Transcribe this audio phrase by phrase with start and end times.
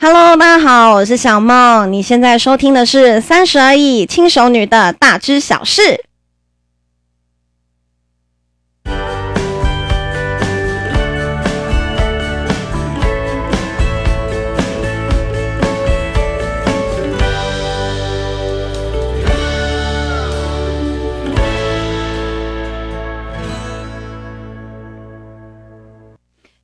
[0.00, 1.92] Hello，大家好，我是小梦。
[1.92, 6.04] 你现在收听的是《三十而已》轻熟女的大知小事。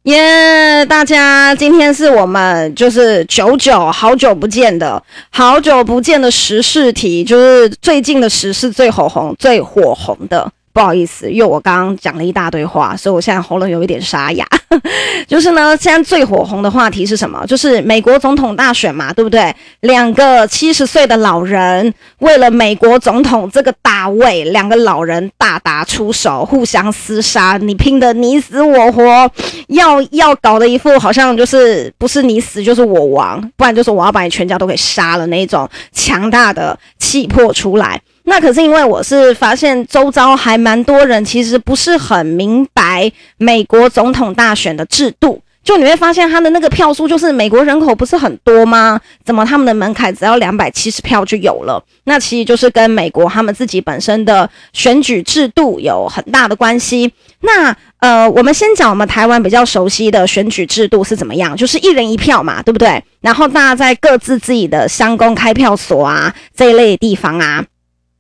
[0.05, 10.53] 耶大家，今天是我们就是久久好久不见的好久不见的时事题，就是最近的时事最火红、最火红的。
[10.75, 14.45] 不好意思，因为我刚刚讲了一大堆话，所以我现在喉咙有一点沙哑。
[15.29, 17.47] 就是呢，现在最火红的话题是什么？
[17.47, 19.55] 就是美国总统大选嘛，对不对？
[19.83, 29.31] 两个七十岁的老人为了美国总统这个大位，两个老人大打出手，互相厮杀，你拼得你死我活，
[29.69, 38.01] 要要搞的一副好像就是不是你死就是我亡，不然就是我要把你全家都给杀了那种强大的气魄出来。
[38.25, 48.99] 那可是因为我是发现周遭还蛮多人其实不是很明白美国总统大选的制度，就你会发现他的那个票数就是美国人口不是很多吗？
[49.25, 51.83] 怎么他们的门槛只要两百七十票就有了？
[52.05, 57.13] 那其实就是跟美国他们自己本身的选举制度有很大的关系。
[57.41, 63.03] 那呃，我们先讲我们台湾比较熟悉的选举制度是怎么样，就是一人一票嘛，对不对？
[63.21, 67.65] 然后大家在各自自己的乡公开票所啊这一类的地方啊。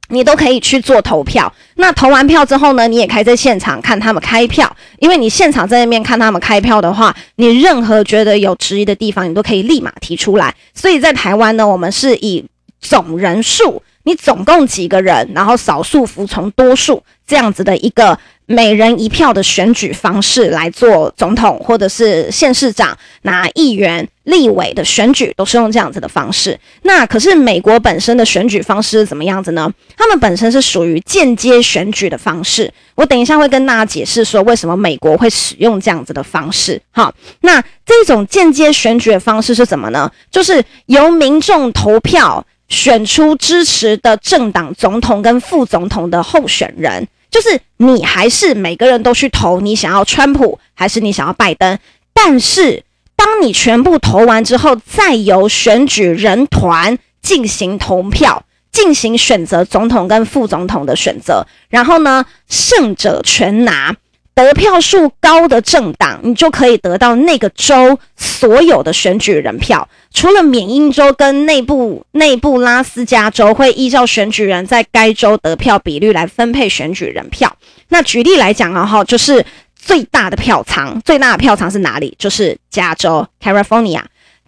[0.08, 10.54] 你都可以去做投票，那投完票之后呢，你也可以在现场看他们开票，因为你现场在那边看他们开票的话，你任何觉得有质疑的地方，你都可以立马提出来。
[10.74, 12.44] 所以在台湾呢，我们是以
[12.80, 18.18] 总人数，你总共几个人，然后少数服从多数这样子的一个。
[18.46, 26.58] 每人一票的选举方式来做总统或者是县市长、拿议员、立委的选举，都是用这样子的方式。
[26.82, 29.72] 那可是美国本身的选举方式是怎么样子呢？
[29.96, 32.70] 他们本身是属于间接选举的方式。
[32.94, 36.80] 我等一下会跟大家解释说为什么美国会使用这样子的方式。
[36.90, 40.10] 好，那这种间接选举的方式是什么呢？
[40.30, 47.08] 就是由民众投票选出支持的政党总统跟副总统的候选人。
[47.34, 51.76] 就是你还是每个人都去投，你想要川普还是你想要拜登？
[52.12, 52.84] 但是
[53.16, 63.96] 当你全部投完之后，再由选举人团进行投票，进行选择总统跟副总统的选择，然后呢，胜者全拿。
[64.34, 69.88] 得票数高的政党，你就可以得到那个州所有的选举人票。
[70.12, 77.56] 除了缅因州跟内布内布拉斯加州会依照选举人在该州得票比率来分配选举人票。
[77.88, 79.44] 那举例来讲啊，哈，就是
[79.76, 82.14] 最大的票仓，最大的票仓是哪里？
[82.18, 84.00] 就是加州 （California）。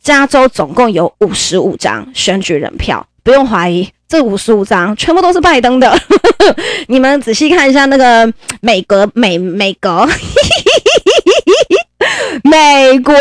[0.02, 3.88] 加州总共有五十五张选举人票，不用怀疑。
[4.08, 5.92] 这五十五张全部都是拜登的，
[6.86, 10.08] 你们仔细看一下那个美国美 美国
[12.44, 13.14] 美国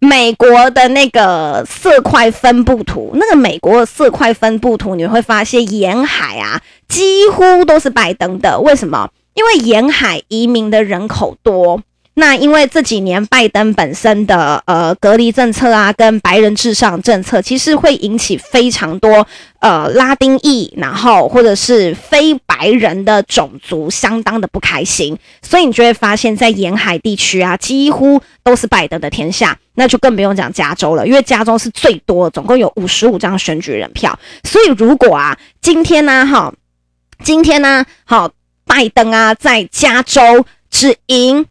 [0.00, 8.58] 美国的那个色块分布图，那个美国的色块分布图，你会发现沿海啊几乎都是拜登的。
[8.58, 9.08] 为什么？
[9.34, 11.80] 因为沿海移民的人口多。
[12.18, 19.26] 那因为这几年拜登本身的呃隔离政策啊，跟白人至上政策，其实会引起非常多
[19.60, 36.50] 呃拉丁裔，然后或者是非白人的种族相当的不开心，所以你就会发现，在沿海地区啊，几乎都是拜登的天下，那就更不用讲加州了，因为加州是最多，总共有五十五张选举人票，所以如果啊今天呢，哈，
[37.22, 38.30] 今天呢，好，
[38.64, 41.44] 拜登啊在加州只赢。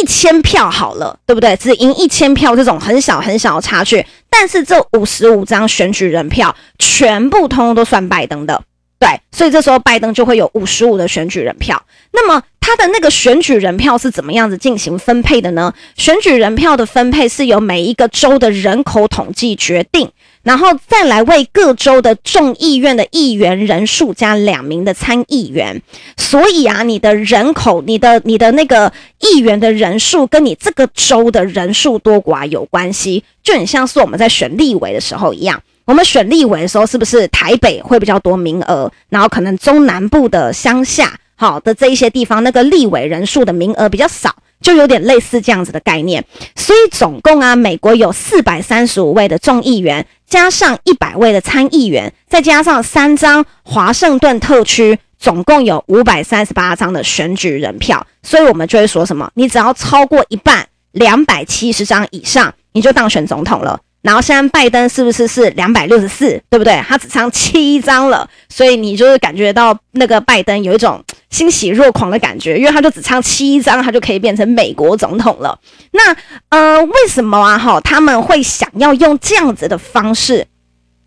[0.00, 1.56] 一千票好了，对不对？
[1.56, 8.62] 只赢一千票这种很小很小的差距，但是这五十五张选举人票全部通通都算拜登的，
[8.98, 11.80] 对，所以这时候拜登就会有五十五的选举人票。
[12.12, 15.72] 那么他的那个选举人票是怎么样子进行分配的呢？
[15.96, 20.10] 选举人票的分配是由每一个州的人口统计决定。
[20.44, 25.82] 然后再来为各州的众议院的议员人数加两名的参议员，
[26.16, 35.60] 所以啊，你的人口、你的、你的那个议员的人数跟你这个州的人数多寡有关系，就很像是我们在选立委的时候一样。
[35.86, 44.36] 我们选立委的时候，是不是台北会比较多名额，然后可能中南部的乡下，好的这一些地方，那个立委人数的名额比较少。
[44.60, 46.24] 就有点类似这样子的概念，
[46.56, 58.04] 所以总共啊，美国有四百三十五位的众议员，加上一百位的参议员，再加上三张华盛顿特区，总共有五百三十八张的选举人票。
[58.24, 63.78] 所以我们就会说什么，你只要超过一半，两百七十张以上，你就当选总统了。
[64.04, 66.78] 然后现在拜登是不是是两百六十四，对不对？
[66.86, 75.58] 他只差七张了，所以你就是感觉到那个拜登有一种欣喜若狂的感觉，因为他就只差七张，他就可以变成美国总统了。
[75.92, 76.14] 那
[76.50, 77.56] 呃，为什么啊？
[77.56, 80.46] 哈，他们会想要用这样子的方式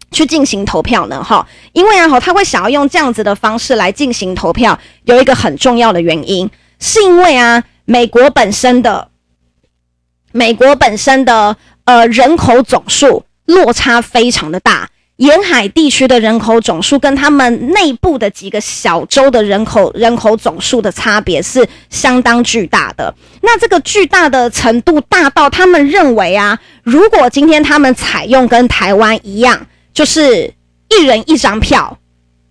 [0.09, 1.23] 去进行投票呢？
[1.23, 6.49] 哈，因为啊，哈，他会想要用这样子的方式来进行投票，有一个很重要的原因，
[6.79, 9.09] 是因为啊，美国本身的
[10.31, 11.55] 美国本身的。
[11.87, 23.15] 呃，人口总数落差非常的大，沿海地区的人口总数跟他们内部的几个小州的人口人口总数的差别是相当巨大的。
[23.41, 30.53] 那这个巨大的程度大到他们认为啊，如果今天他们采用跟台湾一样，就是
[30.89, 31.97] 一人一张票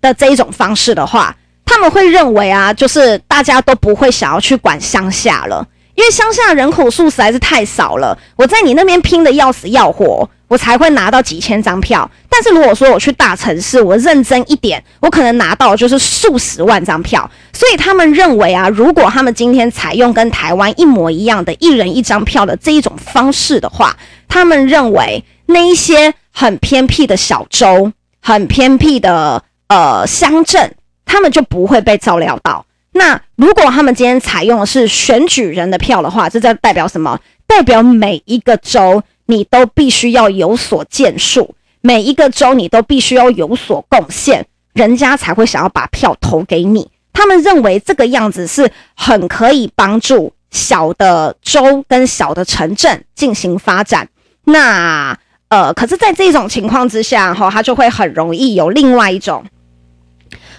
[0.01, 1.37] 的这一种方式的话，
[1.67, 5.69] 他们会认为啊，就是大家都不会想要去管乡下了。
[5.97, 12.09] 因为乡下人口数实在是太少了，我在你那边拼得要死要活，我才会拿到几千张票。
[12.29, 17.29] 但是如果说我去大城市，我认真一点，我可能拿到就是数十万张票。
[17.55, 23.97] 所以他们认为啊，如果他们今天采用跟台湾一模一样的一人一张票的这一种方式的话，
[24.29, 27.91] 他们认为那一些很偏僻的小州、
[28.21, 30.75] 很偏僻的呃乡镇，
[31.07, 32.67] 他们就不会被照料到。
[32.97, 37.19] 那如果他们今天采用的是选举人的票的话，这在代表什么？
[37.47, 46.91] 代表每一个州你都必须要有所建树，每一个州你都必须要有所贡献，人家才会想要把票投给你。
[47.13, 54.09] 他们认为这个样子是很可以帮助小的州跟小的城镇进行发展。
[54.45, 55.17] 那
[55.49, 59.45] 呃，可是，在这种情况之下，哈，他就会很容易有另外一种。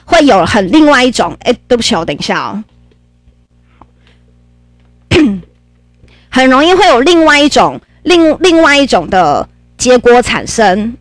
[0.09, 2.63] 会有很另外一种，哎，对不起，我等一下哦，
[6.31, 10.95] 很容易会有另外一种另另外一种的结果产生。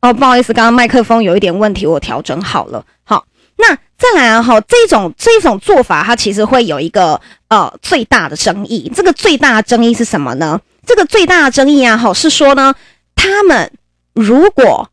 [0.00, 2.86] 哦，不好意思，刚刚麦克风有一点问题，我调整好了。
[3.02, 3.26] 好，
[3.56, 8.90] 那再来啊，哈，这种这种做法，它其实会有一个呃最大的争议。
[8.94, 10.60] 这个最大的争议是什么呢？
[10.86, 12.72] 这个最大的争议啊，哈，是说呢，
[13.16, 13.72] 他们
[14.14, 14.88] 如果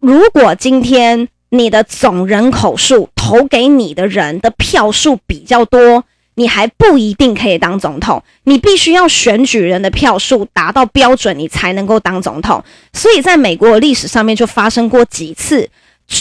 [0.00, 1.28] 如果今天。
[1.50, 6.04] 你的总人口数投给你的人的票数比较多，
[6.34, 8.22] 你还不一定可以当总统。
[8.44, 12.62] 你必须要选举人的票数达到标准，你才能够当总统。
[12.92, 15.68] 所以，在美国的历史上面就发生过几次，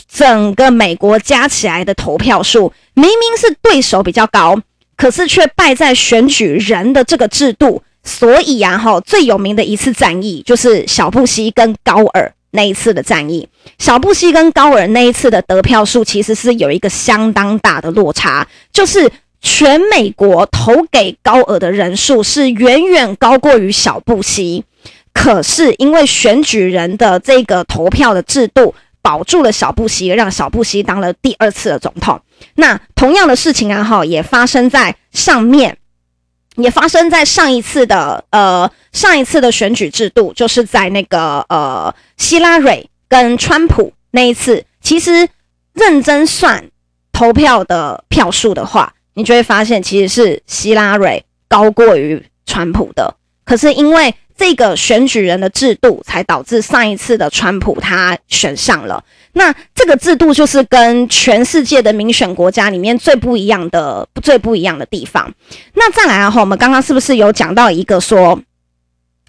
[0.10, 4.60] 整个美国加起来的投票数明明是对手比较高，
[4.96, 7.84] 可是却败在选举人的这个制度。
[8.04, 12.34] 所以啊，哈，最有名的一次战役就是小布希跟高尔。
[12.58, 19.08] 那一次的战役，小布希跟高尔那一次的得票数其实是有一个相当大的落差，就是
[19.42, 24.64] 全美国投给高尔的人数是远远高过于小布希，
[25.14, 32.20] 可是因为选举人的这个投票的制度保住了小布希，让小布希当了第二次的总统。
[32.56, 35.77] 那同样的事情啊，哈，也发生在上面。
[36.58, 45.28] 也发生在上一次的呃上一次的选举制度，就是在那个呃希拉蕊跟川普那一次，其实
[45.74, 46.70] 认真算
[47.12, 53.16] 投票的票数的话，你就会发现其实是希拉蕊高过于川普的。
[53.46, 59.04] 可是因为这个选举人的制度，才导致上一次的川普他选上了。
[59.34, 65.34] 那这个制度就是跟全世界的民选国家里面最不一样的、最不一样的地方。
[65.74, 68.40] 那再来啊，哈，我们刚刚是不是有讲到一个说？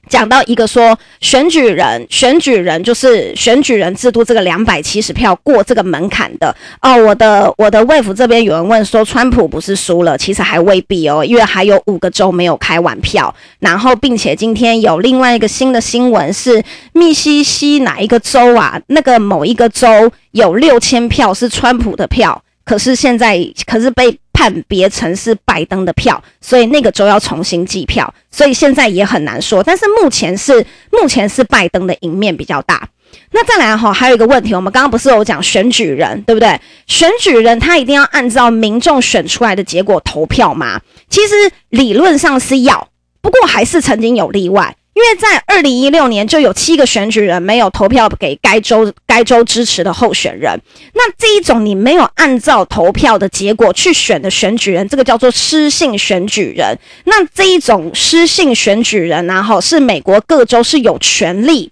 [0.08, 6.96] 讲到一个说选举人，选举人就是选举人制度这个两百七十票过这个门槛的哦。
[6.96, 10.18] 我的我的卫福这边有人问说，川普不是输了？
[10.18, 13.34] 其实还未必哦，因为还有五个州没有开完票。
[13.60, 16.62] 然后，并且今天有另外一个新的新闻是，
[16.92, 18.80] 密西西哪一个州啊？
[18.88, 24.16] 那个某一个州有六千票是川普的票，可是现在可是被。
[24.30, 29.60] 判别成是拜登的票，所以那个州要重新计票，所以现在也很难说。
[29.64, 32.88] 但是目前是目前是拜登的赢面比较大。
[33.32, 36.60] 那再来哈，还有一个问题，我们刚刚不是有讲选举人，对不对？
[36.86, 40.80] 选举人他一定要按照民众选出来的结果投票吗？
[41.10, 41.34] 其实
[41.70, 42.86] 理论上是要，
[43.20, 44.76] 不过还是曾经有例外。
[44.98, 50.60] 因为在二零一六年就有七个选举人没有投票给该州该州支持的候选人，
[50.94, 56.76] 那这一种你没有按照投票的结果去选的选举人，这个叫做失信选举人。
[57.04, 61.70] 那这一种失信选举人，然后是美国各州是有权利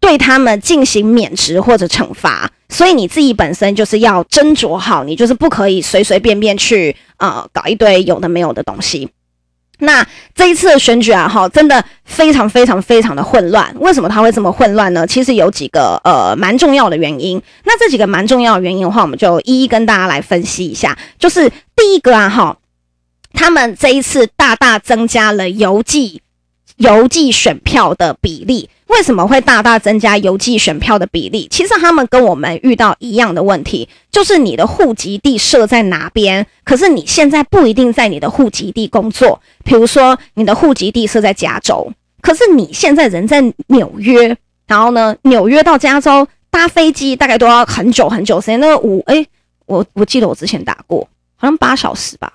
[0.00, 9.10] 对他们进行免职或者惩罚，所以你自己本身就是要斟酌好，你就是不可以随随便便去啊、搞一堆有的没有的东西。
[9.84, 13.72] 那这一次的选举啊，哈，真的非常非常非常的混乱。
[13.78, 15.06] 为什么它会这么混乱呢？
[15.06, 17.40] 其实有几个呃蛮重要的原因。
[17.64, 20.96] 那这几个蛮重要的原因的话，我们就一一跟大家来分析一下。
[21.18, 22.56] 就是第一个啊，哈，
[23.32, 26.20] 他们这一次大大增加了邮寄
[26.76, 28.68] 邮寄选票的比例。
[28.88, 31.48] 为什么会大大增加邮寄选票的比例？
[31.50, 39.40] 其实他们跟我们遇到一样的问题，就是你的户籍地设在哪边，可是你现在不一定在你的户籍地工作。
[39.64, 41.90] 比如说，你的户籍地设在加州，
[42.20, 48.60] 可是你现在人在纽约，然后呢，纽约到加州搭飞机大概都要很久很久时间。
[48.60, 49.26] 那个五诶，
[49.66, 52.34] 我我记得我之前打过，好像八小时吧。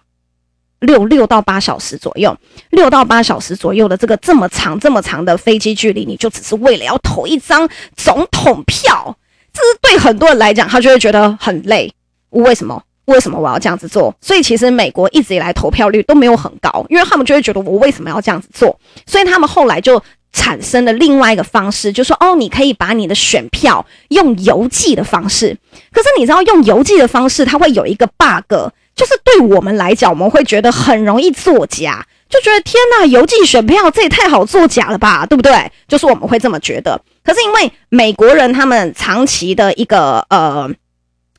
[0.79, 2.35] 六六到八小时左右，
[2.69, 9.17] 六到八小时左右的这个这么长这么长的飞机距离，你就只是为了要投一张总统票，
[9.51, 11.91] 这是对很多人来讲，他就会觉得很累。
[12.29, 12.81] 为什么？
[13.05, 14.13] 为什么我要这样子做？
[14.21, 18.79] 所以其实美国一直以来投票率都没有很高，因为他们就会觉得我为什么要这样子做？
[19.07, 19.99] 所以他们后来就
[20.31, 25.57] 产生了另外一个方式，就说哦，你可以把你的选票用邮寄的方式。
[25.91, 28.71] 可是你知道用邮寄的方式，它会有一个 bug。
[28.99, 35.71] 就是对我们来讲，我们会觉得很容易作假，就觉得天呐，邮寄选票这也太好作假了吧，对不对？
[35.87, 36.99] 就是我们会这么觉得。
[37.23, 40.69] 可是因为美国人他们长期的一个呃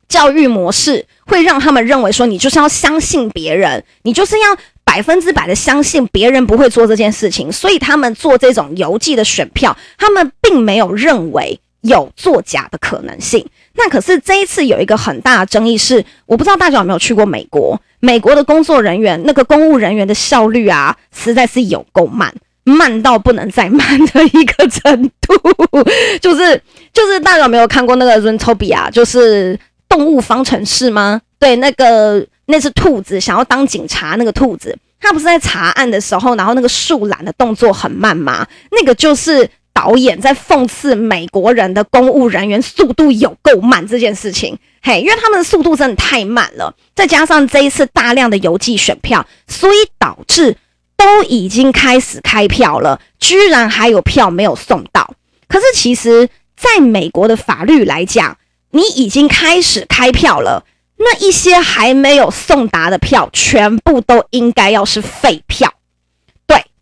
[0.09, 13.46] 教育模式，会让他们认为说，你就是要相信别人，你就是要百分之百的相信别人不会做这件事情，所以他们做这种邮寄的选票，他们并没有认为有作假的可能性。
[13.75, 22.34] 那可是这一次有一个很大的争议是，我不知道大家有没有去过美国，美国的工作人员那个公务人员的效率啊，实在是有够慢，
[22.64, 25.34] 慢到不能再慢的一个程度。
[26.20, 26.60] 就是
[26.92, 29.58] 就是大家有没有看过那个 Zootopia，就是
[29.88, 31.22] 动物方程式吗？
[31.38, 38.46] 对，那个那只兔子想要当警察，那个兔子，它不是在查案的时候，然后那个树懒的动作很慢吗？
[38.72, 39.49] 那个就是。
[39.80, 50.54] 导演在讽刺美国人的公务人员速度有够慢这件事情，嘿，因为他们的速度真的太慢了，再加上这一次大量的邮寄选票，所以导致
[50.99, 55.14] 都已经开始开票了，居然还有票没有送到。
[55.49, 58.37] 可是其实，在美国的法律来讲，
[58.72, 60.66] 你已经开始开票了，
[60.99, 65.72] 那一些还没有送达的票，全部都应该要是废票。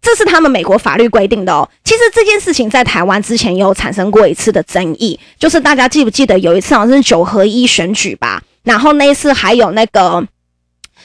[0.08, 1.68] 这是他们美国法律规定的哦。
[1.84, 8.42] 其实这件事情在台湾之前也有产生过一次的争议，就是大家记不记得有一次好像是九合一选举吧？
[8.62, 10.26] 然后那一次还有那个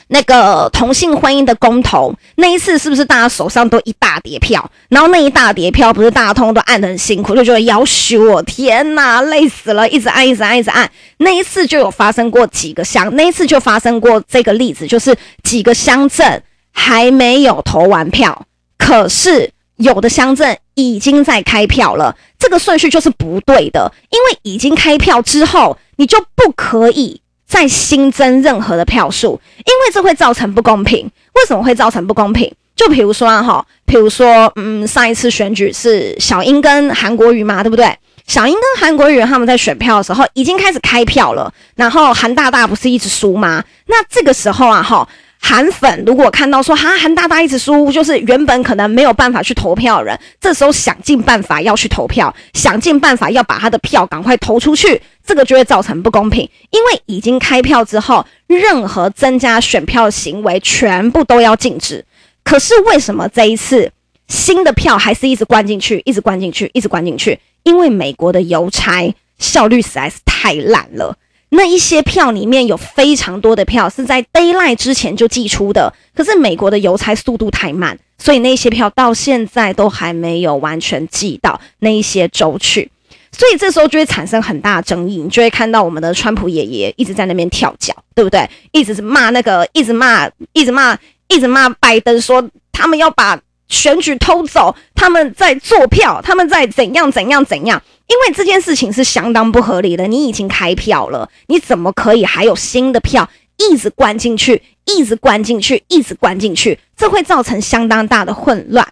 [0.08, 4.72] 那个同性婚姻的公投，那一次是不是大家手上都一大叠票？
[4.88, 10.90] 然后那一大叠票不是大家通通都按得很辛苦，就觉得要死我天哪，累死了，一直按一直按一直按。
[11.18, 16.42] 那一次就有发生过几个乡，那一次就发生过这个例子，就是几个乡镇
[16.72, 18.46] 还没有投完票。
[18.86, 31.10] 可是有的乡镇已经在开票了，这个顺序就是不对的，因为已经开票之后，你就不可以再新增任何的票数，因为这会造成不公平。
[31.36, 32.54] 为什么会造成不公平？
[32.76, 37.98] 就比如说哈，比如说，嗯，上一次选举是小英跟韩国瑜嘛，对不对？
[38.28, 43.64] 小英跟韩国瑜他们在选票的时候已经开始开票了，然后韩大大不是一直输吗？
[43.88, 45.08] 那这个时候啊，哈。
[45.46, 56.50] 韩粉如果看到说哈韩大大一直输，就是原本可能没有办法去投票的人，这时候想尽办法要去投票，想尽办法要把他的票赶快投出去，这个就会造成不公平。
[56.72, 62.06] 因为已经开票之后，任何增加选票的行为全部都要禁止。
[62.46, 63.92] 可是为什么这一次
[64.30, 67.38] 新的票还是一直灌进去，一直灌进去，一直灌进去？
[67.64, 71.18] 因为美国的邮差效率实在是太烂了。
[71.56, 82.90] 那一些票里面有非常多的票是在 Daylight 之前就寄出的，可是美国的邮差速度太慢，所以那些票到现在都还没有完全寄到那一些州去，
[83.32, 88.50] 所以这时候就会产生很大的争议，你就会看到我们的川普爷爷一直在那边跳脚，对不对？
[88.72, 97.80] 一直是骂那个，一直骂，一直骂，一直骂拜登，说他们要把选举偷走，他们在做票，他们在怎样怎样怎样。
[98.14, 103.28] 因为这件事情是相当不合理的，你已经开票了，你怎么可以还有新的票
[103.58, 106.78] 一直灌进去，一直灌进去，一直灌进去？
[106.96, 108.88] 这会造成相当大的混乱。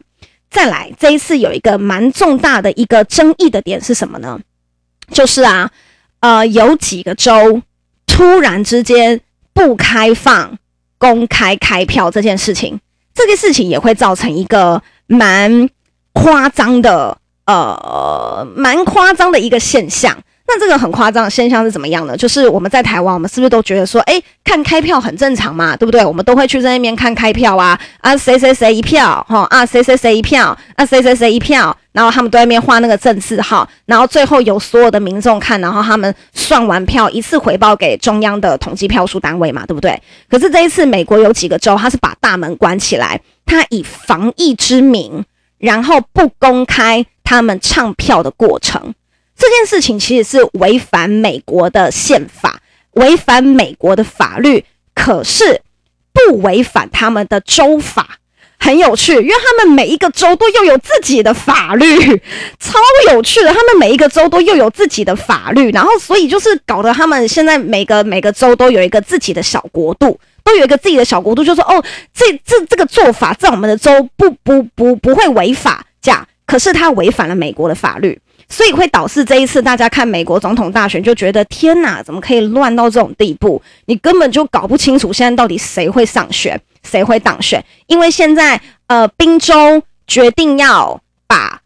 [0.50, 4.40] 再来，这一次有一个蛮重大的一个争议的点是什么呢？
[5.12, 5.70] 就是啊，
[6.22, 7.62] 呃，有几个州
[8.08, 9.22] 突然之间
[9.54, 10.58] 不开放
[10.98, 12.80] 公开开票这件事情，
[13.14, 15.70] 这件事情也会造成一个蛮
[16.14, 17.20] 夸张的。
[17.46, 20.18] 呃，蛮夸张的一个现象。
[20.54, 22.18] 那这个很夸张的现象是怎么样呢？
[22.18, 26.04] 就是我们在台湾，我们是不是都觉得说，哎，看开票很正常嘛，对不对？
[26.04, 40.02] 我们都会去在那边看开票啊，啊，谁谁谁一票，哈，啊，谁谁谁一票，啊，谁谁谁一票，然后他们都在那边画那个正字号，然后最后由所有的民众看，然后他们算完票一次回报给中央的统计票数单位嘛，对不对？
[40.30, 45.24] 可是这一次美国有几个州，他是把大门关起来，他以防疫之名，
[45.60, 48.94] 然后不公开他们唱票的过程。
[49.38, 52.60] 这件事情其实是违反美国的宪法，
[52.96, 55.62] 违反美国的法律，可是
[56.12, 58.18] 不违反他们的州法，
[58.60, 61.88] 很有趣，因为他们每一个州都又有自己的法律，
[62.60, 62.78] 超
[63.14, 63.54] 有趣的。
[63.54, 71.82] 他们每一个州都又有自己的法律，然后所以就是搞得他们现在每个每个州都有一个自己的小国度，都有一个自己的小国度，就说哦，
[72.14, 78.20] 这这这个做法在我们的州不不不不会违法，这样，可是他违反了美国的法律。
[78.50, 83.62] 所以会导致这一次大家看美国总统大选就觉得天哪，怎么可以乱到这种地步？
[83.86, 87.64] 你根本就搞不清楚现在到底谁会上选，谁会当选。
[87.88, 91.62] 因为现在呃，宾州决定要把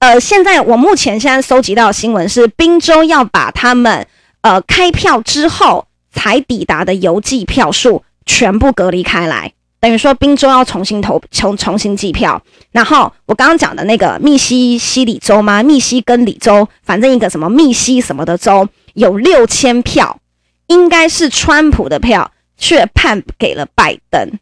[0.00, 4.06] 呃，现在我目前现在收集到的新闻是，宾州要把他们
[4.42, 9.54] 呃开票之后才抵达的邮寄票数全部隔离开来。
[9.80, 12.42] 等于说，宾州要重新投重重新计票，
[12.72, 15.62] 然后我刚刚讲的那个密西西里州吗？
[15.62, 20.18] 密西根里州，反正一个什么密西什么的州，有六千票，
[20.66, 24.32] 应该是川普的票，却判给了拜登，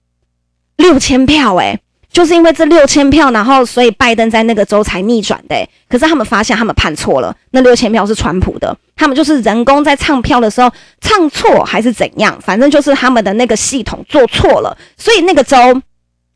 [0.77, 1.81] 六千票诶、
[2.17, 15.59] 就是因为这六千票，然后所以拜登在那个州才逆转的、可是他们发现他们判错了，那六千票是川普的，他们就是人工在唱票的时候唱错还是怎样，反正就是他们的那个系统做错了，所以那个州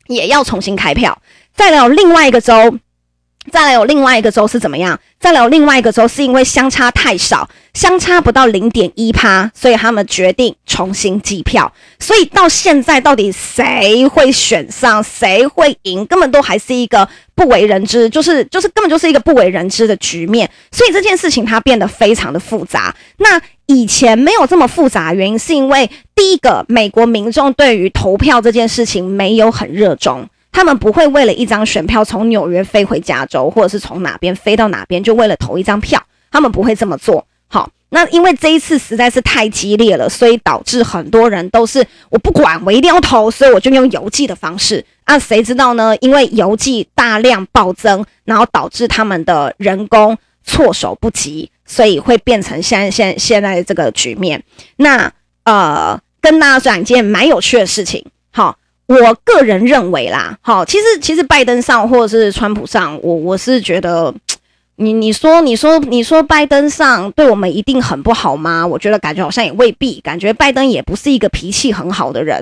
[0.05, 1.19] 也要重新开票。
[1.55, 2.77] 再来有另外一个州。
[3.49, 4.99] 再来有另外一个州是怎么样？
[5.19, 11.71] 再来有另外一个州是因为相差太少，相差不到零点一趴，所以他们决定重新计票。
[11.99, 20.49] 所以到现在到底谁会选上，谁会赢，根本都还是一个不为人知，就是就是根本就是一个不为人知的局面。
[20.71, 22.95] 所以这件事情它变得非常的复杂。
[23.17, 30.27] 那以前没有这么复杂原因，是因为第一个，美国民众对于投票这件事情没有很热衷。
[30.51, 36.01] 他们不会为了一张选票从纽约飞回加州，或者是从哪边飞到哪边，就为了投一张票。
[36.29, 37.25] 他们不会这么做。
[37.47, 44.85] 好，那因为这一次实在是太激烈了，所以导致很多人都是我不管，我一定要投，所以我就用邮寄的方式。
[45.05, 45.93] 那谁知道呢？
[45.97, 54.41] 因为邮寄大量暴增，然后导致他们的人工措手不及，所以会变成现在现现在这个局面。
[54.77, 55.11] 那
[55.43, 58.05] 呃，跟大家讲一件蛮有趣的事情。
[58.87, 64.13] 我个人认为啦，好，其实其实拜登上或者是川普上，我我是觉得，
[64.75, 68.67] 你你说你说你说拜登上对我们一定很不好吗？
[68.67, 72.41] 我觉得感觉好像也未必，感觉拜登也不是一个脾气很好的人，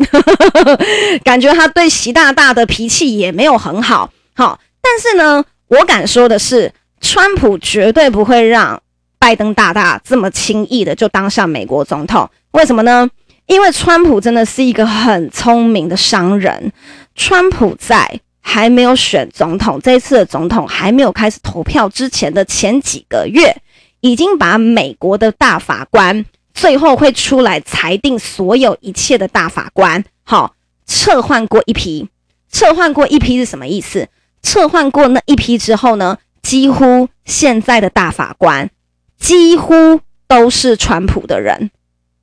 [1.24, 8.82] 感觉他对习大大的脾气也没有很好，好，但是呢，我敢说的是，川普绝对不会让
[9.20, 13.08] 拜登大大这么轻易的就当上美国总统，为什么呢？
[13.50, 16.72] 因为川普真的是一个很聪明的商人，
[17.16, 23.60] 川普在还没有选总统，这一次的总统还没有开始投票之前的前几个月，
[24.02, 30.54] 已经把美国的大法官最后会出来裁定所有一切的大法官，好，
[30.86, 32.08] 撤换过一批，
[32.52, 34.10] 撤换过一批是什么意思？
[34.44, 38.70] 撤换过那一批之后呢，几乎现在的大法官
[39.18, 41.72] 几乎都是川普的人，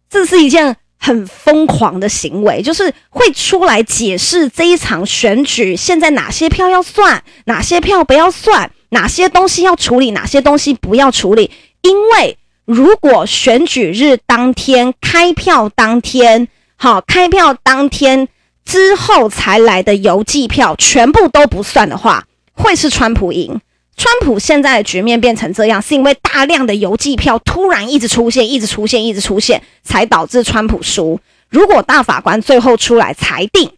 [0.09, 0.77] 这是一件。
[0.99, 11.51] 很疯狂的行为，就是会出来解释这一场选举，现在哪些票要算，哪些票不要算，哪些东西要处理，哪些东西不要处理。
[11.83, 18.29] 因为如果选举日当天开票当天，好，开票当天
[18.65, 23.61] 之后才来的邮寄票全部都不算的话，会是川普赢。
[23.97, 31.19] 川普现在的局面变成这样，是因为大量的邮寄票突然一直出现，一直出现，一直出现，才导致川普输。
[31.49, 33.71] 如果大法官最后出来裁定，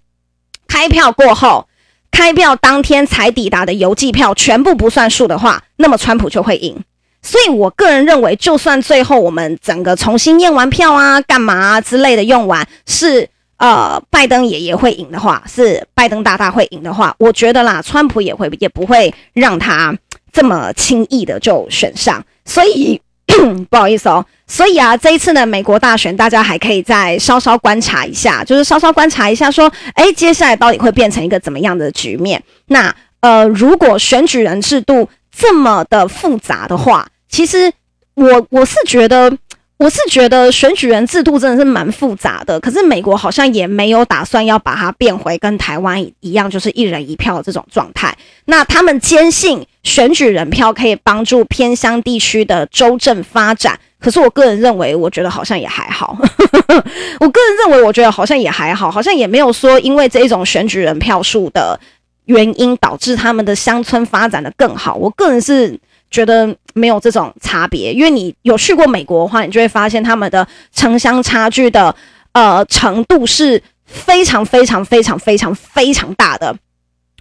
[0.66, 1.68] 开票过后，
[2.10, 6.82] 开票当天才抵达的邮寄票全部不算数的话，那么川普就会赢。
[7.22, 13.28] 所以我个人认为，就算最后我们整个重新验完票啊、干嘛之类的用完，是。
[13.58, 19.92] 呃，拜登爷爷会赢的话，是拜登大大会赢的话，我觉得啦，川普也会也不会让他
[20.38, 23.02] 这么轻易的就选上，所以
[23.68, 32.40] 不好意思哦，所以啊，这一次呢，美国大选大家还可以再稍稍观察一下，就是稍稍观察一下，说，哎，接下来到底会变成一个怎么样的局面？
[32.66, 37.72] 那呃，如果选举人制度这么的复杂的话，其实。
[38.14, 39.32] 我我是觉得。
[39.78, 48.12] 我是觉得选举人制度真的是蛮复杂的，可是美国好像也没有打算要把它变回跟台湾一样，就是一人一票的这种状态。
[48.46, 56.18] 那他们坚信选举人票可以帮助偏乡地区的州政发展，可是我个人认为，我觉得好像也还好。
[57.20, 61.78] 我个人认为，我觉得好像也还好，好像也没有说因为这一种选举人票数的
[62.24, 64.96] 原因导致他们的乡村发展的更好。
[64.96, 65.78] 我个人是。
[66.10, 71.94] 觉得没有这种差别，因为你有去过美国的话，你就会发现他们的城乡差距的
[72.32, 76.56] 呃程度是非常非常非常非常非常大的。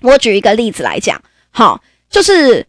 [0.02, 1.21] 我举一个例子来讲，
[1.52, 2.65] 好，就是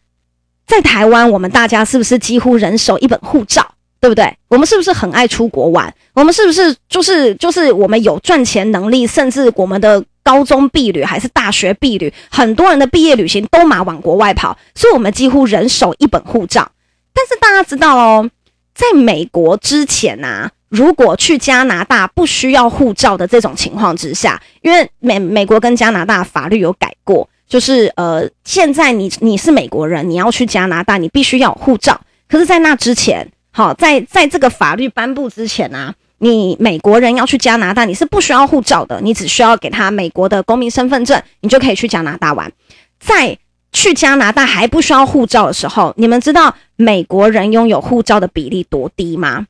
[0.67, 4.37] 在台湾，我们大家是不是几乎人手一本护照，对不对？
[4.49, 5.95] 我们是不是很爱出国玩？
[6.15, 10.05] 我们是不是就是就是我们有赚钱能力，甚至我们的。
[10.29, 16.71] 高中毕旅还是大学毕旅，很多人的毕业旅行都马往国外跑，所以我们几乎人手一本护照。
[17.15, 18.31] 但是大家知道哦，
[18.75, 31.99] 在美国之前啊，如果去加拿大不需要护照的这种情况之下，因为美美国跟加拿大法律有改过，就是呃，现在你你是美国人，你要去加拿大，你必须要有护照。
[32.29, 35.95] 可是，在那之前，好，在在这个法律颁布之前啊。
[36.19, 42.53] 你美国人要去加拿大，你是不需要护照的，你只需要给他美国的公民身份证，你就可以去加拿大玩。
[42.99, 43.39] 在
[43.73, 49.47] 去加拿大还不需要护照的时候，你们知道美国人拥有护照的比例多低吗？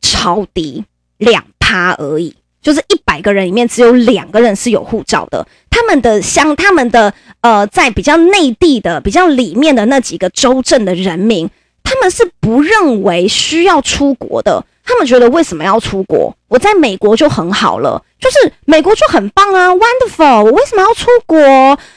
[0.00, 0.84] 超低，
[1.16, 5.46] 两趴而已，就是一百个人里面只有两个人是有护照的。
[5.70, 11.48] 他们的乡，他们的呃，在比较内地的、比较里面的那几个州镇的人民，
[11.82, 14.64] 他们是不认为需要出国的。
[14.84, 16.36] 他们觉得为什么要出国？
[16.48, 20.42] 我在美国就很好了，就是美国就很棒啊，wonderful！
[20.42, 21.38] 我为什么要出国？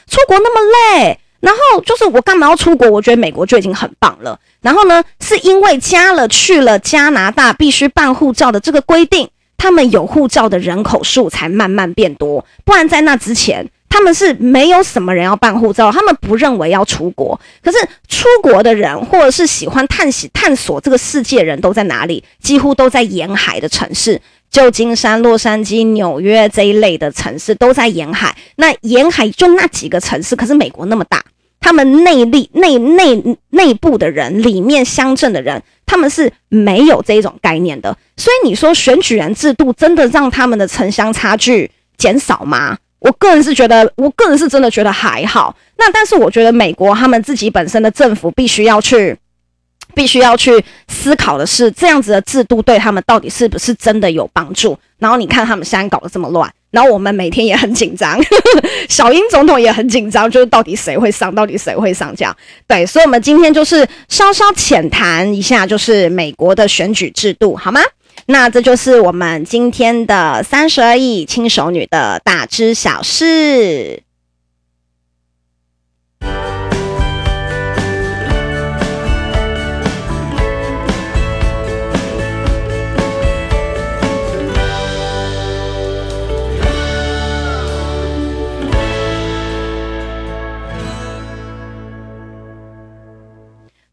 [0.08, 2.88] 出国那么累，然后就是我干嘛要出国？
[2.88, 4.38] 我觉得美国就已经很棒了。
[4.60, 13.68] 然后呢，是因为加了去了加拿大必须办护照的这个规定，他们有护照的人口数才慢慢变多，不然在那之前。
[13.88, 17.40] 他们是没有什么人要办护照，他们不认为要出国。
[17.62, 22.22] 可是出国的人，或者是喜欢探险探索这个世界人都在哪里？
[22.42, 24.20] 几乎都在沿海的城市，
[24.50, 28.36] 旧金山、洛杉矶、纽约这一类的城市都在沿海。
[28.56, 31.24] 那沿海就那几个城市，可是美国那么大，
[31.60, 37.96] 他们内力内内内部的人，里面乡镇的人，他们是没有这种概念的。
[38.16, 42.76] 所以你说选举人制度真的让他们的城乡差距减少吗？
[43.06, 45.56] 我个人是觉得，我个人是真的觉得还好。
[45.78, 49.16] 那但是我觉得美国他们自己本身的政府必须要去，
[49.94, 54.76] 必须要去思考的是，这样子的制度对他们到底是不是真的有帮助？
[54.98, 58.18] 然后你看他们现在搞得这么乱，然后我们每天也很紧张，
[58.88, 62.36] 小英总统也很紧张，就是到底谁会上，到底谁会上这样。
[62.66, 67.80] 对，所以我们今天就是稍稍浅谈一下，就是美国的选举制度，好吗？
[68.24, 74.05] 那这就是我们今天的三十而已轻熟女的大知小事。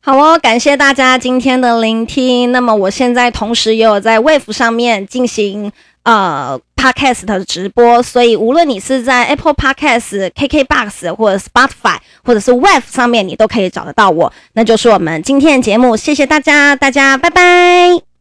[0.05, 2.51] 好哦，感谢大家今天的聆听。
[2.51, 5.71] 那么我现在同时也有在 Wave 上面进行
[6.03, 14.33] 呃 Podcast 的直播，所以无论你是在 Apple Podcast、KKBox 或者 Spotify 或者是 Wave 上面，你都可以找得到我。
[14.55, 18.12] 那就是我们今天的节目，谢谢大家，大家拜拜。